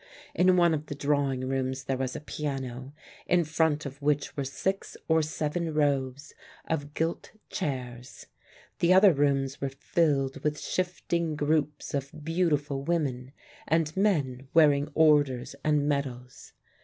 [0.33, 2.91] In one of the drawing rooms there was a piano,
[3.27, 6.33] in front of which were six or seven rows
[6.67, 8.25] of gilt chairs.
[8.79, 13.31] The other rooms were filled with shifting groups of beautiful women,
[13.67, 16.53] and men wearing orders and medals.